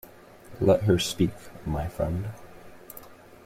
[0.59, 1.29] Let her speak,
[1.63, 2.29] my friend.